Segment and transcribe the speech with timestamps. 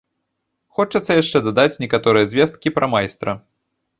[0.79, 3.31] Хочацца яшчэ дадаць некаторыя звесткі пра майстра.